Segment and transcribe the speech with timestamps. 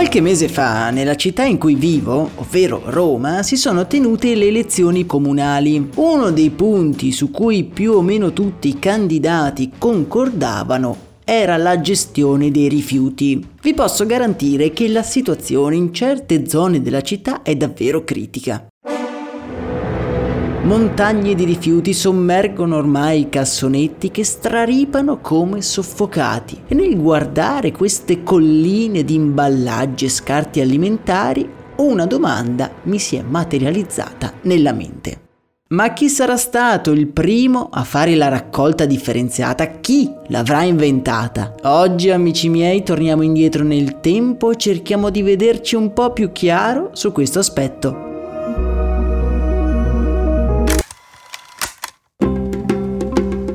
[0.00, 5.04] Qualche mese fa, nella città in cui vivo, ovvero Roma, si sono tenute le elezioni
[5.04, 5.90] comunali.
[5.96, 12.50] Uno dei punti su cui più o meno tutti i candidati concordavano era la gestione
[12.50, 13.46] dei rifiuti.
[13.60, 18.69] Vi posso garantire che la situazione in certe zone della città è davvero critica.
[20.70, 28.22] Montagne di rifiuti sommergono ormai i cassonetti che straripano come soffocati e nel guardare queste
[28.22, 35.22] colline di imballaggi e scarti alimentari una domanda mi si è materializzata nella mente.
[35.70, 39.66] Ma chi sarà stato il primo a fare la raccolta differenziata?
[39.80, 41.52] Chi l'avrà inventata?
[41.62, 46.90] Oggi, amici miei, torniamo indietro nel tempo e cerchiamo di vederci un po' più chiaro
[46.92, 48.09] su questo aspetto.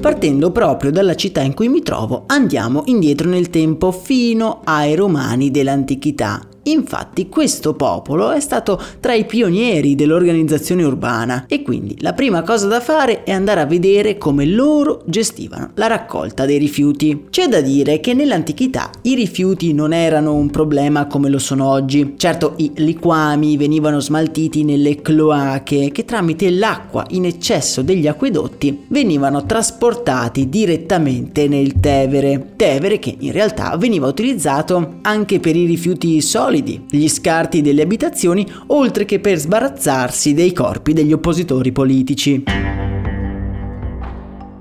[0.05, 5.49] Partendo proprio dalla città in cui mi trovo, andiamo indietro nel tempo fino ai Romani
[5.49, 12.41] dell'antichità Infatti questo popolo è stato tra i pionieri dell'organizzazione urbana e quindi la prima
[12.41, 17.25] cosa da fare è andare a vedere come loro gestivano la raccolta dei rifiuti.
[17.29, 22.15] C'è da dire che nell'antichità i rifiuti non erano un problema come lo sono oggi.
[22.17, 29.45] Certo i liquami venivano smaltiti nelle cloache che tramite l'acqua in eccesso degli acquedotti venivano
[29.45, 32.53] trasportati direttamente nel Tevere.
[32.55, 37.81] Tevere che in realtà veniva utilizzato anche per i rifiuti solidi solidi, gli scarti delle
[37.81, 42.43] abitazioni, oltre che per sbarazzarsi dei corpi degli oppositori politici.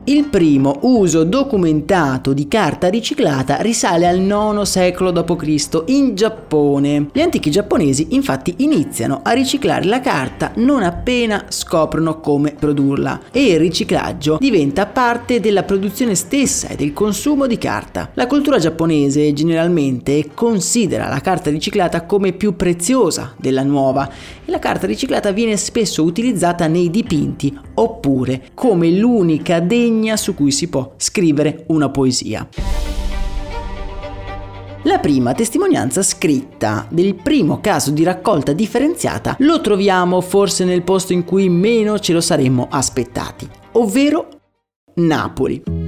[0.06, 5.84] Il primo uso documentato di carta riciclata risale al IX secolo d.C.
[5.86, 7.08] in Giappone.
[7.10, 13.52] Gli antichi giapponesi infatti iniziano a riciclare la carta non appena scoprono come produrla e
[13.52, 18.10] il riciclaggio diventa parte della produzione stessa e del consumo di carta.
[18.12, 24.06] La cultura giapponese generalmente considera la carta riciclata come più preziosa della nuova
[24.44, 30.50] e la carta riciclata viene spesso utilizzata nei dipinti oppure come l'unica degna su cui
[30.50, 32.48] si può scrivere una poesia.
[34.86, 41.14] La prima testimonianza scritta del primo caso di raccolta differenziata lo troviamo forse nel posto
[41.14, 44.28] in cui meno ce lo saremmo aspettati, ovvero
[44.96, 45.83] Napoli.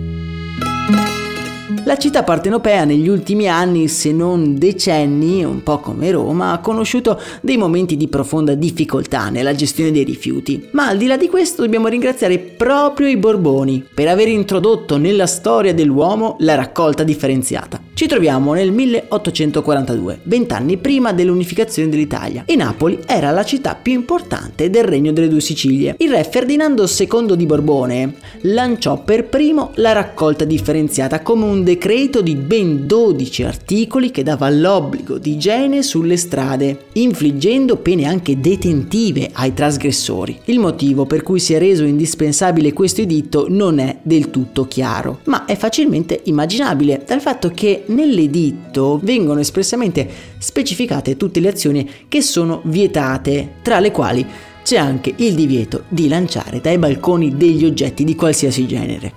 [1.86, 7.20] La città partenopea negli ultimi anni, se non decenni, un po' come Roma, ha conosciuto
[7.42, 10.66] dei momenti di profonda difficoltà nella gestione dei rifiuti.
[10.72, 15.28] Ma al di là di questo dobbiamo ringraziare proprio i Borboni per aver introdotto nella
[15.28, 17.85] storia dell'uomo la raccolta differenziata.
[17.96, 24.68] Ci troviamo nel 1842, vent'anni prima dell'unificazione dell'Italia, e Napoli era la città più importante
[24.68, 25.94] del Regno delle Due Sicilie.
[25.96, 32.20] Il re Ferdinando II di Borbone lanciò per primo la raccolta differenziata come un decreto
[32.20, 39.30] di ben 12 articoli che dava l'obbligo di igiene sulle strade, infliggendo pene anche detentive
[39.32, 40.38] ai trasgressori.
[40.44, 45.20] Il motivo per cui si è reso indispensabile questo editto non è del tutto chiaro,
[45.24, 52.22] ma è facilmente immaginabile dal fatto che nell'editto vengono espressamente specificate tutte le azioni che
[52.22, 54.26] sono vietate, tra le quali
[54.62, 59.12] c'è anche il divieto di lanciare dai balconi degli oggetti di qualsiasi genere.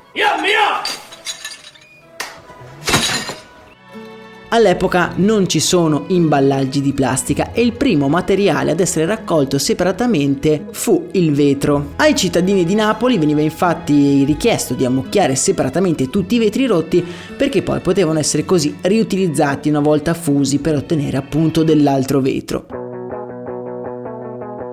[4.51, 10.65] All'epoca non ci sono imballaggi di plastica e il primo materiale ad essere raccolto separatamente
[10.71, 11.93] fu il vetro.
[11.97, 17.05] Ai cittadini di Napoli veniva infatti richiesto di ammucchiare separatamente tutti i vetri rotti
[17.37, 22.78] perché poi potevano essere così riutilizzati una volta fusi per ottenere appunto dell'altro vetro.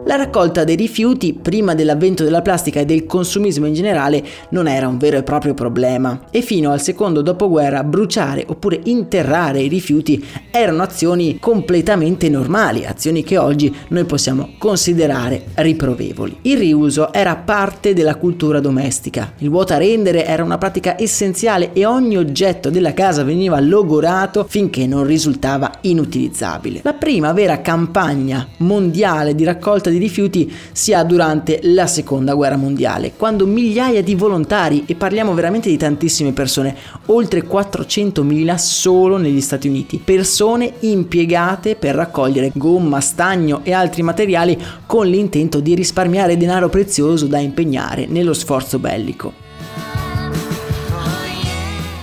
[0.06, 4.87] La raccolta dei rifiuti prima dell'avvento della plastica e del consumismo in generale non era
[4.87, 10.25] un vero e proprio problema e fino al secondo dopoguerra bruciare oppure interrare i rifiuti
[10.53, 16.38] erano azioni completamente normali, azioni che oggi noi possiamo considerare riprovevoli.
[16.43, 21.85] Il riuso era parte della cultura domestica, il vuota rendere era una pratica essenziale e
[21.85, 26.82] ogni oggetto della casa veniva logorato finché non risultava inutilizzabile.
[26.85, 32.34] La prima vera campagna mondiale di raccolta di di rifiuti si ha durante la seconda
[32.34, 36.76] guerra mondiale, quando migliaia di volontari, e parliamo veramente di tantissime persone,
[37.06, 44.58] oltre 400.000 solo negli Stati Uniti, persone impiegate per raccogliere gomma, stagno e altri materiali
[44.87, 49.44] con l'intento di risparmiare denaro prezioso da impegnare nello sforzo bellico.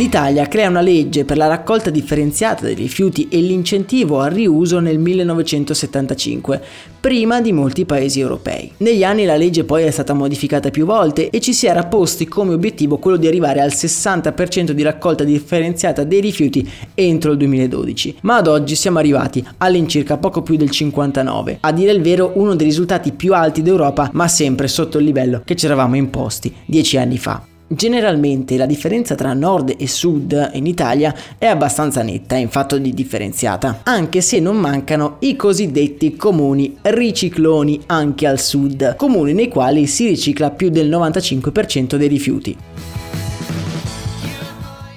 [0.03, 4.99] L'Italia crea una legge per la raccolta differenziata dei rifiuti e l'incentivo al riuso nel
[4.99, 6.61] 1975,
[6.99, 8.69] prima di molti paesi europei.
[8.79, 12.27] Negli anni la legge poi è stata modificata più volte e ci si era posti
[12.27, 18.17] come obiettivo quello di arrivare al 60% di raccolta differenziata dei rifiuti entro il 2012,
[18.23, 22.55] ma ad oggi siamo arrivati all'incirca poco più del 59%, a dire il vero uno
[22.55, 26.97] dei risultati più alti d'Europa, ma sempre sotto il livello che ci eravamo imposti dieci
[26.97, 27.52] anni fa.
[27.75, 32.93] Generalmente la differenza tra nord e sud in Italia è abbastanza netta in fatto di
[32.93, 39.87] differenziata, anche se non mancano i cosiddetti comuni ricicloni anche al sud, comuni nei quali
[39.87, 42.55] si ricicla più del 95% dei rifiuti.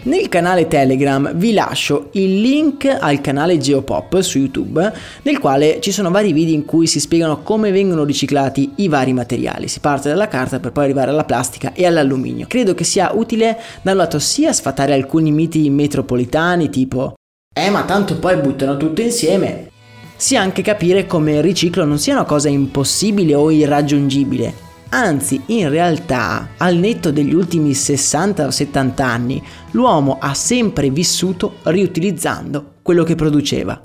[0.06, 4.92] Nel canale Telegram vi lascio il link al canale Geopop su YouTube,
[5.22, 9.12] nel quale ci sono vari video in cui si spiegano come vengono riciclati i vari
[9.12, 9.66] materiali.
[9.66, 12.46] Si parte dalla carta per poi arrivare alla plastica e all'alluminio.
[12.46, 17.14] Credo che sia utile da un lato sia sfatare alcuni miti metropolitani tipo
[17.52, 19.70] eh ma tanto poi buttano tutto insieme,
[20.14, 25.68] sia anche capire come il riciclo non sia una cosa impossibile o irraggiungibile, Anzi, in
[25.68, 29.42] realtà, al netto degli ultimi 60 o 70 anni,
[29.72, 33.82] l'uomo ha sempre vissuto riutilizzando quello che produceva.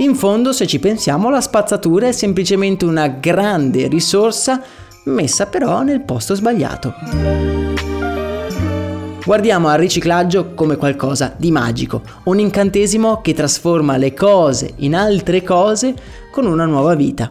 [0.00, 4.62] In fondo, se ci pensiamo, la spazzatura è semplicemente una grande risorsa
[5.04, 6.94] messa però nel posto sbagliato.
[9.24, 15.42] Guardiamo al riciclaggio come qualcosa di magico, un incantesimo che trasforma le cose in altre
[15.42, 15.94] cose
[16.30, 17.30] con una nuova vita.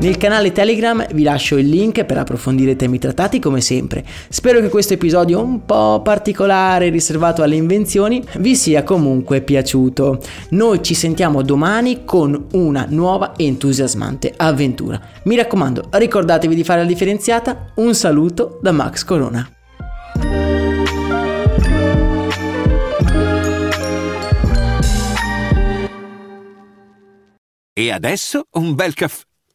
[0.00, 4.04] Nel canale Telegram vi lascio il link per approfondire temi trattati come sempre.
[4.28, 10.20] Spero che questo episodio un po' particolare riservato alle invenzioni vi sia comunque piaciuto.
[10.50, 15.00] Noi ci sentiamo domani con una nuova entusiasmante avventura.
[15.24, 17.72] Mi raccomando, ricordatevi di fare la differenziata.
[17.74, 19.50] Un saluto da Max Corona.
[27.72, 29.26] E adesso un bel caffè